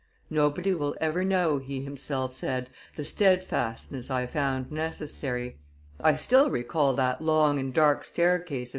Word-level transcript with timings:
"Nobody 0.31 0.73
will 0.73 0.95
ever 0.99 1.23
know," 1.23 1.59
he 1.59 1.81
himself 1.83 2.33
said, 2.33 2.71
"the 2.95 3.03
steadfastness 3.03 4.09
I 4.09 4.25
found 4.25 4.71
necessary; 4.71 5.59
I 5.99 6.15
still 6.15 6.49
recall 6.49 6.95
that 6.95 7.21
long 7.21 7.59
and 7.59 7.71
dark 7.71 8.03
staircase 8.03 8.69
of 8.69 8.69
M. 8.69 8.69